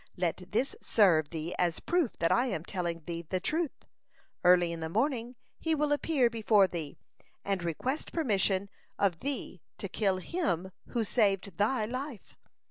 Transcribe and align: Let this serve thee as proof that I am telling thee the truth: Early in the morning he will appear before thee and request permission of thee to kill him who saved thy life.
Let 0.17 0.45
this 0.51 0.75
serve 0.81 1.29
thee 1.29 1.53
as 1.59 1.79
proof 1.79 2.17
that 2.17 2.31
I 2.31 2.47
am 2.47 2.65
telling 2.65 3.03
thee 3.05 3.21
the 3.21 3.39
truth: 3.39 3.85
Early 4.43 4.71
in 4.71 4.79
the 4.79 4.89
morning 4.89 5.35
he 5.59 5.75
will 5.75 5.91
appear 5.91 6.27
before 6.27 6.65
thee 6.65 6.97
and 7.45 7.61
request 7.61 8.11
permission 8.11 8.71
of 8.97 9.19
thee 9.19 9.61
to 9.77 9.87
kill 9.87 10.17
him 10.17 10.71
who 10.87 11.03
saved 11.03 11.55
thy 11.59 11.85
life. 11.85 12.35